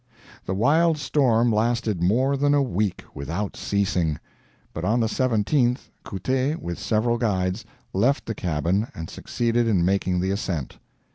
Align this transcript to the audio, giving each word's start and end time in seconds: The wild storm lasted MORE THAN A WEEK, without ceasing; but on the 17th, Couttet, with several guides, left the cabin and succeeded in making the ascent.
The 0.47 0.55
wild 0.55 0.97
storm 0.97 1.53
lasted 1.53 2.01
MORE 2.01 2.35
THAN 2.35 2.55
A 2.55 2.61
WEEK, 2.63 3.03
without 3.13 3.55
ceasing; 3.55 4.19
but 4.73 4.83
on 4.83 4.99
the 4.99 5.05
17th, 5.05 5.91
Couttet, 6.03 6.59
with 6.59 6.79
several 6.79 7.19
guides, 7.19 7.65
left 7.93 8.25
the 8.25 8.33
cabin 8.33 8.87
and 8.95 9.11
succeeded 9.11 9.67
in 9.67 9.85
making 9.85 10.19
the 10.19 10.31
ascent. 10.31 10.79